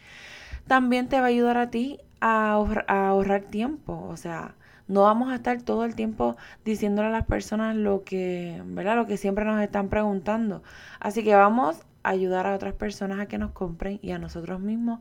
También 0.66 1.08
te 1.08 1.18
va 1.20 1.26
a 1.26 1.28
ayudar 1.28 1.58
a 1.58 1.70
ti 1.70 2.00
a, 2.20 2.52
ahorrar 2.52 3.42
tiempo, 3.42 4.06
o 4.08 4.16
sea, 4.16 4.54
no 4.88 5.02
vamos 5.02 5.30
a 5.30 5.36
estar 5.36 5.62
todo 5.62 5.84
el 5.84 5.94
tiempo 5.94 6.36
diciéndole 6.64 7.08
a 7.08 7.12
las 7.12 7.26
personas 7.26 7.76
lo 7.76 8.04
que, 8.04 8.62
¿verdad? 8.66 8.96
Lo 8.96 9.06
que 9.06 9.16
siempre 9.16 9.44
nos 9.44 9.60
están 9.62 9.88
preguntando. 9.88 10.62
Así 11.00 11.24
que 11.24 11.34
vamos 11.34 11.76
a 12.02 12.10
ayudar 12.10 12.46
a 12.46 12.54
otras 12.54 12.74
personas 12.74 13.18
a 13.20 13.26
que 13.26 13.38
nos 13.38 13.52
compren 13.52 13.98
y 14.02 14.12
a 14.12 14.18
nosotros 14.18 14.60
mismos. 14.60 15.00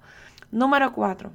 Número 0.52 0.94
cuatro, 0.94 1.32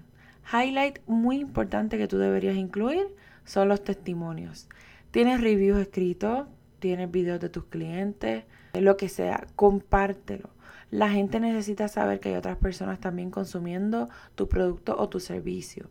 highlight 0.52 1.00
muy 1.06 1.38
importante 1.38 1.98
que 1.98 2.08
tú 2.08 2.18
deberías 2.18 2.56
incluir 2.56 3.06
son 3.44 3.68
los 3.68 3.82
testimonios. 3.82 4.68
Tienes 5.10 5.40
reviews 5.40 5.78
escritos, 5.78 6.46
tienes 6.78 7.10
videos 7.10 7.40
de 7.40 7.48
tus 7.48 7.64
clientes, 7.64 8.44
lo 8.74 8.96
que 8.96 9.08
sea, 9.08 9.46
compártelo. 9.56 10.50
La 10.90 11.10
gente 11.10 11.40
necesita 11.40 11.88
saber 11.88 12.20
que 12.20 12.30
hay 12.30 12.34
otras 12.36 12.56
personas 12.56 12.98
también 13.00 13.30
consumiendo 13.30 14.08
tu 14.34 14.48
producto 14.48 14.96
o 14.98 15.08
tu 15.08 15.20
servicio. 15.20 15.88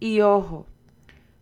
Y 0.00 0.22
ojo, 0.22 0.66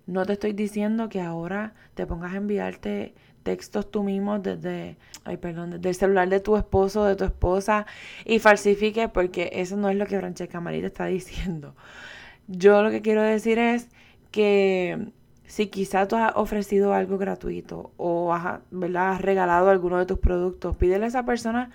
no 0.07 0.27
te 0.27 0.35
estoy 0.35 0.53
diciendo 0.53 1.09
que 1.09 1.21
ahora 1.21 1.75
te 1.95 2.07
pongas 2.07 2.35
a 2.35 2.37
enviarte 2.37 3.15
textos 3.43 3.91
tú 3.91 4.03
mismo 4.03 4.39
desde, 4.39 4.99
ay, 5.25 5.39
perdón, 5.39 5.71
desde 5.71 5.89
el 5.89 5.95
celular 5.95 6.29
de 6.29 6.41
tu 6.41 6.57
esposo 6.57 7.03
o 7.03 7.05
de 7.05 7.17
tu 7.17 7.25
esposa 7.25 7.87
y 8.27 8.41
falsifique 8.41 9.09
porque 9.09 9.51
eso 9.55 9.77
no 9.77 9.89
es 9.89 9.97
lo 9.97 10.07
que 10.07 10.19
Francesca 10.19 10.61
Marita 10.61 10.89
está 10.89 11.07
diciendo. 11.19 11.75
Yo 12.47 12.83
lo 12.83 12.91
que 12.91 13.01
quiero 13.01 13.23
decir 13.23 13.59
es 13.59 13.89
que 14.31 15.13
si 15.49 15.67
quizá 15.69 16.07
tú 16.07 16.17
has 16.17 16.33
ofrecido 16.37 16.93
algo 16.93 17.19
gratuito 17.19 17.91
o 17.97 18.33
has, 18.33 18.61
¿verdad? 18.71 19.13
has 19.13 19.23
regalado 19.23 19.71
alguno 19.71 19.99
de 19.99 20.07
tus 20.07 20.19
productos, 20.19 20.77
pídele 20.77 21.07
a 21.07 21.09
esa 21.09 21.25
persona 21.25 21.71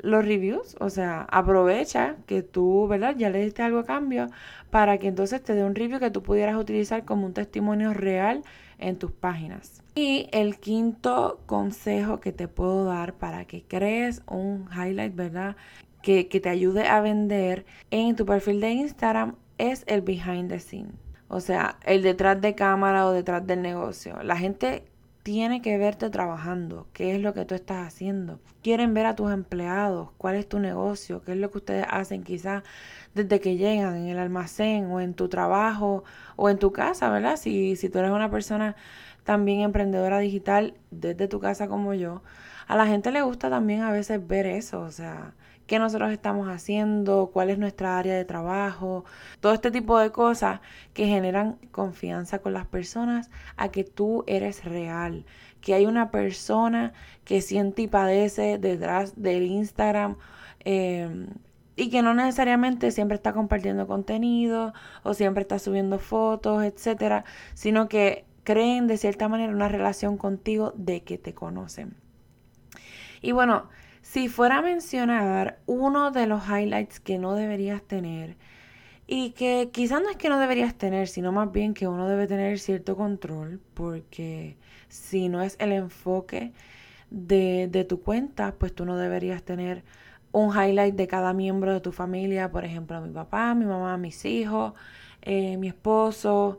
los 0.00 0.24
reviews, 0.24 0.76
o 0.80 0.90
sea, 0.90 1.26
aprovecha 1.30 2.16
que 2.26 2.42
tú, 2.42 2.86
¿verdad? 2.88 3.16
Ya 3.16 3.30
le 3.30 3.44
diste 3.44 3.62
algo 3.62 3.80
a 3.80 3.84
cambio 3.84 4.28
para 4.70 4.98
que 4.98 5.08
entonces 5.08 5.42
te 5.42 5.54
dé 5.54 5.64
un 5.64 5.74
review 5.74 5.98
que 5.98 6.10
tú 6.10 6.22
pudieras 6.22 6.56
utilizar 6.56 7.04
como 7.04 7.26
un 7.26 7.34
testimonio 7.34 7.92
real 7.92 8.42
en 8.78 8.96
tus 8.96 9.10
páginas. 9.10 9.82
Y 9.94 10.28
el 10.32 10.58
quinto 10.58 11.40
consejo 11.46 12.20
que 12.20 12.32
te 12.32 12.48
puedo 12.48 12.84
dar 12.84 13.14
para 13.14 13.44
que 13.44 13.64
crees 13.64 14.22
un 14.26 14.68
highlight, 14.72 15.14
¿verdad? 15.14 15.56
Que, 16.00 16.28
que 16.28 16.40
te 16.40 16.48
ayude 16.48 16.86
a 16.86 17.00
vender 17.00 17.66
en 17.90 18.14
tu 18.14 18.24
perfil 18.24 18.60
de 18.60 18.70
Instagram 18.70 19.34
es 19.58 19.82
el 19.88 20.00
behind 20.00 20.48
the 20.48 20.60
scene. 20.60 21.07
O 21.28 21.40
sea, 21.40 21.78
el 21.84 22.02
detrás 22.02 22.40
de 22.40 22.54
cámara 22.54 23.06
o 23.06 23.12
detrás 23.12 23.46
del 23.46 23.62
negocio. 23.62 24.22
La 24.22 24.36
gente 24.36 24.84
tiene 25.22 25.60
que 25.60 25.76
verte 25.76 26.08
trabajando, 26.08 26.86
qué 26.94 27.14
es 27.14 27.20
lo 27.20 27.34
que 27.34 27.44
tú 27.44 27.54
estás 27.54 27.86
haciendo. 27.86 28.40
Quieren 28.62 28.94
ver 28.94 29.04
a 29.06 29.14
tus 29.14 29.30
empleados, 29.30 30.10
cuál 30.16 30.36
es 30.36 30.48
tu 30.48 30.58
negocio, 30.58 31.22
qué 31.22 31.32
es 31.32 31.38
lo 31.38 31.50
que 31.50 31.58
ustedes 31.58 31.86
hacen 31.90 32.22
quizás 32.22 32.62
desde 33.14 33.40
que 33.40 33.56
llegan 33.56 33.96
en 33.96 34.08
el 34.08 34.18
almacén 34.18 34.86
o 34.90 35.00
en 35.00 35.12
tu 35.14 35.28
trabajo 35.28 36.04
o 36.36 36.48
en 36.48 36.58
tu 36.58 36.72
casa, 36.72 37.10
¿verdad? 37.10 37.36
Si, 37.36 37.76
si 37.76 37.90
tú 37.90 37.98
eres 37.98 38.10
una 38.10 38.30
persona 38.30 38.74
también 39.24 39.60
emprendedora 39.60 40.18
digital 40.18 40.74
desde 40.90 41.28
tu 41.28 41.40
casa 41.40 41.68
como 41.68 41.92
yo, 41.92 42.22
a 42.68 42.76
la 42.76 42.86
gente 42.86 43.10
le 43.10 43.22
gusta 43.22 43.50
también 43.50 43.82
a 43.82 43.90
veces 43.90 44.24
ver 44.26 44.46
eso, 44.46 44.80
o 44.82 44.90
sea, 44.90 45.34
qué 45.66 45.78
nosotros 45.78 46.12
estamos 46.12 46.48
haciendo, 46.48 47.30
cuál 47.32 47.50
es 47.50 47.58
nuestra 47.58 47.98
área 47.98 48.14
de 48.14 48.24
trabajo, 48.26 49.04
todo 49.40 49.54
este 49.54 49.70
tipo 49.70 49.98
de 49.98 50.12
cosas 50.12 50.60
que 50.92 51.06
generan 51.06 51.58
confianza 51.72 52.40
con 52.40 52.52
las 52.52 52.66
personas 52.66 53.30
a 53.56 53.70
que 53.70 53.84
tú 53.84 54.22
eres 54.26 54.64
real, 54.64 55.24
que 55.62 55.74
hay 55.74 55.86
una 55.86 56.10
persona 56.10 56.92
que 57.24 57.40
siente 57.40 57.82
y 57.82 57.88
padece 57.88 58.58
detrás 58.58 59.20
del 59.20 59.44
Instagram. 59.46 60.16
Em, 60.60 61.28
y 61.76 61.90
que 61.90 62.02
no 62.02 62.12
necesariamente 62.12 62.90
siempre 62.90 63.14
está 63.14 63.32
compartiendo 63.32 63.86
contenido 63.86 64.74
o 65.04 65.14
siempre 65.14 65.42
está 65.42 65.58
subiendo 65.60 65.98
fotos, 66.00 66.64
etcétera, 66.64 67.24
sino 67.54 67.88
que 67.88 68.24
creen 68.44 68.88
de 68.88 68.96
cierta 68.98 69.28
manera 69.28 69.52
una 69.52 69.68
relación 69.68 70.18
contigo 70.18 70.72
de 70.76 71.02
que 71.04 71.18
te 71.18 71.34
conocen. 71.34 72.07
Y 73.22 73.32
bueno, 73.32 73.68
si 74.02 74.28
fuera 74.28 74.58
a 74.58 74.62
mencionar 74.62 75.58
uno 75.66 76.10
de 76.10 76.26
los 76.26 76.42
highlights 76.48 77.00
que 77.00 77.18
no 77.18 77.34
deberías 77.34 77.82
tener, 77.82 78.36
y 79.06 79.30
que 79.30 79.70
quizás 79.72 80.02
no 80.02 80.10
es 80.10 80.16
que 80.16 80.28
no 80.28 80.38
deberías 80.38 80.74
tener, 80.76 81.08
sino 81.08 81.32
más 81.32 81.50
bien 81.52 81.74
que 81.74 81.88
uno 81.88 82.08
debe 82.08 82.26
tener 82.26 82.58
cierto 82.58 82.96
control, 82.96 83.60
porque 83.74 84.56
si 84.88 85.28
no 85.28 85.42
es 85.42 85.56
el 85.60 85.72
enfoque 85.72 86.52
de, 87.10 87.68
de 87.70 87.84
tu 87.84 88.02
cuenta, 88.02 88.54
pues 88.58 88.74
tú 88.74 88.84
no 88.84 88.96
deberías 88.98 89.42
tener 89.42 89.82
un 90.32 90.50
highlight 90.54 90.94
de 90.94 91.08
cada 91.08 91.32
miembro 91.32 91.72
de 91.72 91.80
tu 91.80 91.92
familia, 91.92 92.50
por 92.50 92.64
ejemplo, 92.64 93.00
mi 93.00 93.12
papá, 93.12 93.54
mi 93.54 93.64
mamá, 93.64 93.96
mis 93.96 94.24
hijos, 94.24 94.74
eh, 95.22 95.56
mi 95.56 95.68
esposo. 95.68 96.58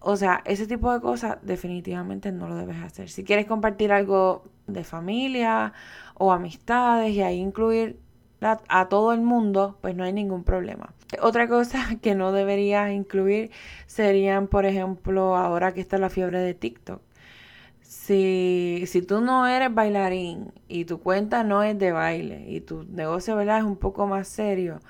O 0.00 0.16
sea, 0.16 0.42
ese 0.44 0.66
tipo 0.66 0.92
de 0.92 1.00
cosas 1.00 1.38
definitivamente 1.42 2.32
no 2.32 2.48
lo 2.48 2.56
debes 2.56 2.82
hacer. 2.82 3.10
Si 3.10 3.24
quieres 3.24 3.46
compartir 3.46 3.92
algo 3.92 4.44
de 4.66 4.84
familia 4.84 5.72
o 6.14 6.32
amistades 6.32 7.14
y 7.14 7.22
ahí 7.22 7.38
incluir 7.38 7.98
a, 8.40 8.88
todo 8.88 9.12
el 9.12 9.20
mundo, 9.20 9.78
pues 9.80 9.96
no 9.96 10.04
hay 10.04 10.12
ningún 10.12 10.44
problema. 10.44 10.94
Otra 11.20 11.48
cosa 11.48 11.96
que 12.02 12.14
no 12.14 12.32
deberías 12.32 12.92
incluir 12.92 13.50
serían, 13.86 14.46
por 14.46 14.66
ejemplo, 14.66 15.36
ahora 15.36 15.74
que 15.74 15.80
está 15.80 15.98
la 15.98 16.10
fiebre 16.10 16.40
de 16.40 16.54
TikTok. 16.54 17.00
Si, 17.82 18.84
si 18.86 19.02
tú 19.02 19.20
no 19.20 19.46
eres 19.46 19.74
bailarín 19.74 20.52
y 20.68 20.84
tu 20.84 21.00
cuenta 21.00 21.42
no 21.42 21.62
es 21.62 21.78
de 21.78 21.92
baile 21.92 22.44
y 22.48 22.60
tu 22.60 22.84
negocio 22.84 23.34
¿verdad? 23.34 23.58
es 23.58 23.64
un 23.64 23.76
poco 23.76 24.06
más 24.06 24.28
serio, 24.28 24.80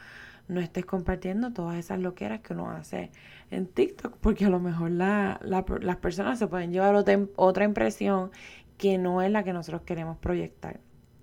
no 0.48 0.60
estés 0.60 0.84
compartiendo 0.84 1.52
todas 1.52 1.76
esas 1.76 1.98
loqueras 1.98 2.40
que 2.40 2.54
uno 2.54 2.70
hace 2.70 3.10
en 3.50 3.66
TikTok 3.66 4.16
porque 4.20 4.46
a 4.46 4.50
lo 4.50 4.60
mejor 4.60 4.90
la, 4.90 5.40
las 5.42 5.96
personas 5.96 6.38
se 6.38 6.46
pueden 6.46 6.72
llevar 6.72 6.94
otra, 6.94 7.18
otra 7.36 7.64
impresión 7.64 8.30
que 8.76 8.98
no 8.98 9.22
es 9.22 9.30
la 9.30 9.44
que 9.44 9.52
nosotros 9.52 9.82
queremos 9.82 10.16
proyectar. 10.16 10.80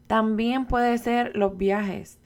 También 0.07 0.65
puede 0.65 0.97
ser 0.97 1.35
los 1.35 1.57
viajes. 1.57 2.19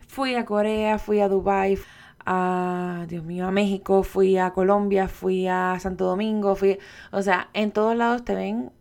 Fui 0.00 0.34
a 0.34 0.44
Corea, 0.44 0.98
fui 0.98 1.20
a 1.20 1.28
Dubai, 1.28 1.78
a 2.26 3.06
Dios 3.08 3.24
mío, 3.24 3.46
a 3.46 3.52
México, 3.52 4.02
fui 4.02 4.36
a 4.36 4.50
Colombia, 4.50 5.06
fui 5.08 5.46
a 5.46 5.78
Santo 5.78 6.06
Domingo, 6.06 6.56
fui, 6.56 6.78
o 7.12 7.22
sea, 7.22 7.48
en 7.52 7.70
todos 7.70 7.96
lados 7.96 8.24
te 8.24 8.34
ven, 8.34 8.72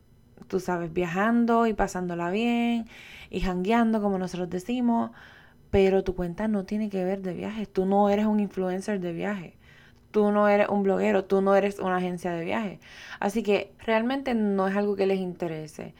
tú 0.47 0.59
sabes, 0.59 0.91
viajando 0.91 1.67
y 1.67 1.73
pasándola 1.73 2.31
bien 2.31 2.87
y 3.29 3.41
jangueando, 3.41 4.01
como 4.01 4.17
nosotros 4.17 4.49
decimos, 4.49 5.11
pero 5.71 6.03
tu 6.03 6.15
cuenta 6.15 6.47
no 6.47 6.65
tiene 6.65 6.89
que 6.89 7.03
ver 7.03 7.21
de 7.21 7.33
viajes. 7.33 7.69
Tú 7.71 7.85
no 7.85 8.09
eres 8.09 8.25
un 8.25 8.39
influencer 8.39 8.99
de 8.99 9.13
viaje. 9.13 9.57
Tú 10.11 10.31
no 10.31 10.47
eres 10.47 10.69
un 10.69 10.83
bloguero, 10.83 11.25
tú 11.25 11.41
no 11.41 11.55
eres 11.55 11.79
una 11.79 11.97
agencia 11.97 12.31
de 12.31 12.43
viaje. 12.43 12.79
Así 13.19 13.43
que 13.43 13.71
realmente 13.79 14.33
no 14.33 14.67
es 14.67 14.75
algo 14.75 14.95
que 14.95 15.05
les 15.05 15.19
interese. 15.19 15.93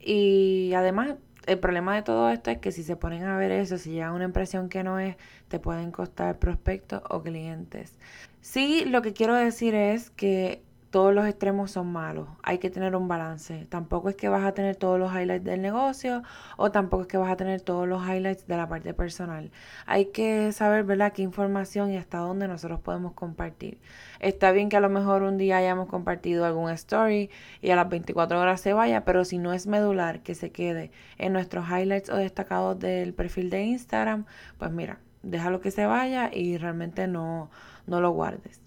Y 0.00 0.72
además, 0.74 1.14
el 1.46 1.58
problema 1.58 1.94
de 1.94 2.02
todo 2.02 2.28
esto 2.30 2.50
es 2.50 2.58
que 2.58 2.72
si 2.72 2.82
se 2.82 2.96
ponen 2.96 3.24
a 3.24 3.36
ver 3.38 3.52
eso, 3.52 3.78
si 3.78 3.92
llegan 3.92 4.12
una 4.12 4.24
impresión 4.24 4.68
que 4.68 4.82
no 4.84 4.98
es, 4.98 5.16
te 5.48 5.58
pueden 5.58 5.90
costar 5.92 6.38
prospectos 6.38 7.02
o 7.08 7.22
clientes. 7.22 7.98
Sí, 8.42 8.84
lo 8.84 9.00
que 9.02 9.14
quiero 9.14 9.34
decir 9.34 9.74
es 9.74 10.10
que 10.10 10.62
todos 10.94 11.12
los 11.12 11.26
extremos 11.26 11.72
son 11.72 11.90
malos. 11.90 12.28
Hay 12.44 12.58
que 12.58 12.70
tener 12.70 12.94
un 12.94 13.08
balance. 13.08 13.66
Tampoco 13.68 14.10
es 14.10 14.14
que 14.14 14.28
vas 14.28 14.44
a 14.44 14.52
tener 14.54 14.76
todos 14.76 14.96
los 14.96 15.12
highlights 15.12 15.42
del 15.42 15.60
negocio 15.60 16.22
o 16.56 16.70
tampoco 16.70 17.02
es 17.02 17.08
que 17.08 17.16
vas 17.16 17.32
a 17.32 17.36
tener 17.36 17.62
todos 17.62 17.88
los 17.88 18.00
highlights 18.06 18.46
de 18.46 18.56
la 18.56 18.68
parte 18.68 18.94
personal. 18.94 19.50
Hay 19.86 20.12
que 20.12 20.52
saber, 20.52 20.84
¿verdad?, 20.84 21.12
qué 21.12 21.22
información 21.22 21.90
y 21.90 21.96
hasta 21.96 22.18
dónde 22.18 22.46
nosotros 22.46 22.78
podemos 22.78 23.12
compartir. 23.14 23.80
Está 24.20 24.52
bien 24.52 24.68
que 24.68 24.76
a 24.76 24.80
lo 24.80 24.88
mejor 24.88 25.24
un 25.24 25.36
día 25.36 25.56
hayamos 25.56 25.88
compartido 25.88 26.44
algún 26.44 26.70
story 26.70 27.28
y 27.60 27.70
a 27.70 27.74
las 27.74 27.88
24 27.88 28.40
horas 28.40 28.60
se 28.60 28.72
vaya, 28.72 29.04
pero 29.04 29.24
si 29.24 29.38
no 29.38 29.52
es 29.52 29.66
medular 29.66 30.20
que 30.20 30.36
se 30.36 30.52
quede 30.52 30.92
en 31.18 31.32
nuestros 31.32 31.66
highlights 31.68 32.08
o 32.08 32.16
destacados 32.16 32.78
del 32.78 33.14
perfil 33.14 33.50
de 33.50 33.64
Instagram, 33.64 34.26
pues 34.58 34.70
mira, 34.70 35.00
déjalo 35.24 35.60
que 35.60 35.72
se 35.72 35.86
vaya 35.86 36.30
y 36.32 36.56
realmente 36.56 37.08
no, 37.08 37.50
no 37.88 38.00
lo 38.00 38.12
guardes. 38.12 38.62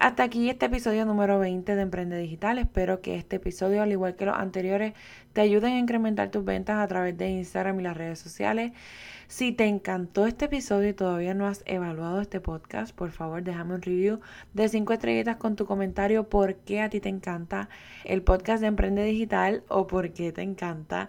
Hasta 0.00 0.22
aquí 0.22 0.48
este 0.48 0.66
episodio 0.66 1.04
número 1.04 1.40
20 1.40 1.74
de 1.74 1.82
Emprende 1.82 2.16
Digital. 2.16 2.58
Espero 2.58 3.00
que 3.00 3.16
este 3.16 3.36
episodio, 3.36 3.82
al 3.82 3.90
igual 3.90 4.14
que 4.14 4.26
los 4.26 4.36
anteriores, 4.36 4.94
te 5.32 5.40
ayuden 5.40 5.72
a 5.72 5.78
incrementar 5.80 6.30
tus 6.30 6.44
ventas 6.44 6.78
a 6.78 6.86
través 6.86 7.18
de 7.18 7.30
Instagram 7.30 7.80
y 7.80 7.82
las 7.82 7.96
redes 7.96 8.20
sociales. 8.20 8.70
Si 9.26 9.50
te 9.50 9.66
encantó 9.66 10.26
este 10.26 10.44
episodio 10.44 10.90
y 10.90 10.92
todavía 10.92 11.34
no 11.34 11.48
has 11.48 11.64
evaluado 11.66 12.20
este 12.20 12.38
podcast, 12.38 12.94
por 12.94 13.10
favor 13.10 13.42
déjame 13.42 13.74
un 13.74 13.82
review 13.82 14.20
de 14.54 14.68
5 14.68 14.92
estrellitas 14.92 15.34
con 15.34 15.56
tu 15.56 15.66
comentario 15.66 16.28
por 16.28 16.54
qué 16.54 16.80
a 16.80 16.90
ti 16.90 17.00
te 17.00 17.08
encanta 17.08 17.68
el 18.04 18.22
podcast 18.22 18.60
de 18.60 18.68
Emprende 18.68 19.02
Digital 19.02 19.64
o 19.66 19.88
por 19.88 20.12
qué 20.12 20.30
te 20.30 20.42
encanta 20.42 21.08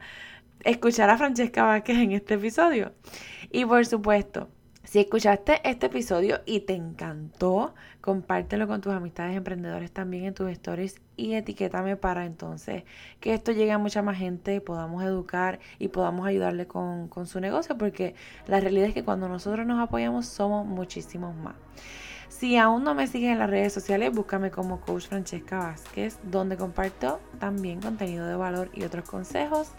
escuchar 0.64 1.12
a 1.12 1.18
Francesca 1.20 1.64
Vázquez 1.64 2.00
en 2.00 2.14
este 2.14 2.34
episodio. 2.34 2.94
Y 3.52 3.66
por 3.66 3.86
supuesto, 3.86 4.50
si 4.90 4.98
escuchaste 4.98 5.62
este 5.70 5.86
episodio 5.86 6.42
y 6.48 6.62
te 6.62 6.74
encantó, 6.74 7.76
compártelo 8.02 8.68
con 8.68 8.82
tus 8.82 8.92
amistades 8.92 9.38
emprendedores 9.38 9.92
también 9.92 10.26
en 10.26 10.34
tus 10.34 10.50
stories 10.50 11.00
y 11.16 11.34
etiquétame 11.34 11.96
para 11.96 12.26
entonces 12.26 12.86
que 13.20 13.36
esto 13.36 13.52
llegue 13.52 13.72
a 13.72 13.78
mucha 13.78 14.02
más 14.02 14.18
gente, 14.18 14.62
podamos 14.62 15.04
educar 15.04 15.60
y 15.78 15.90
podamos 15.90 16.26
ayudarle 16.26 16.66
con, 16.66 17.08
con 17.08 17.28
su 17.28 17.40
negocio, 17.40 17.78
porque 17.78 18.16
la 18.48 18.60
realidad 18.60 18.88
es 18.88 18.96
que 18.96 19.04
cuando 19.04 19.30
nosotros 19.30 19.68
nos 19.68 19.80
apoyamos 19.80 20.26
somos 20.26 20.66
muchísimos 20.66 21.36
más. 21.36 21.54
Si 22.30 22.58
aún 22.58 22.84
no 22.84 22.94
me 22.94 23.08
sigues 23.08 23.32
en 23.32 23.40
las 23.40 23.50
redes 23.50 23.74
sociales, 23.74 24.14
búscame 24.14 24.52
como 24.52 24.80
Coach 24.80 25.08
Francesca 25.08 25.58
Vázquez, 25.58 26.18
donde 26.24 26.56
comparto 26.58 27.20
también 27.40 27.82
contenido 27.82 28.26
de 28.28 28.36
valor 28.36 28.70
y 28.74 28.84
otros 28.84 29.10
consejos. 29.10 29.70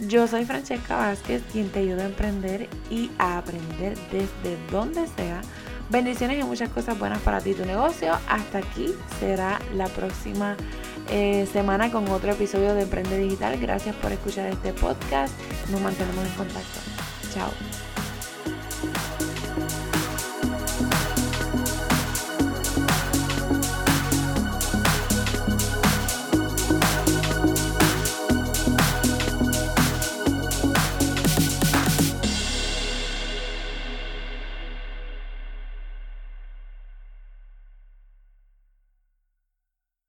Yo 0.00 0.26
soy 0.26 0.44
Francesca 0.44 0.96
Vázquez, 0.96 1.42
quien 1.52 1.70
te 1.70 1.80
ayuda 1.80 2.02
a 2.02 2.06
emprender 2.06 2.68
y 2.90 3.10
a 3.18 3.38
aprender 3.38 3.96
desde 4.10 4.58
donde 4.70 5.06
sea. 5.06 5.40
Bendiciones 5.88 6.38
y 6.38 6.42
muchas 6.42 6.68
cosas 6.68 6.98
buenas 6.98 7.20
para 7.20 7.40
ti 7.40 7.50
y 7.50 7.54
tu 7.54 7.64
negocio. 7.64 8.12
Hasta 8.28 8.58
aquí 8.58 8.94
será 9.18 9.58
la 9.74 9.86
próxima 9.86 10.56
eh, 11.10 11.48
semana 11.50 11.90
con 11.90 12.06
otro 12.08 12.32
episodio 12.32 12.74
de 12.74 12.82
Emprende 12.82 13.16
Digital. 13.16 13.58
Gracias 13.58 13.96
por 13.96 14.12
escuchar 14.12 14.48
este 14.48 14.74
podcast. 14.74 15.32
Nos 15.70 15.80
mantenemos 15.80 16.26
en 16.26 16.32
contacto. 16.32 16.80
Chao. 17.32 17.87